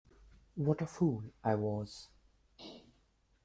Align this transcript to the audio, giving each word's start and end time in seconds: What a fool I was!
What 0.55 0.81
a 0.81 0.87
fool 0.87 1.21
I 1.43 1.53
was! 1.53 2.07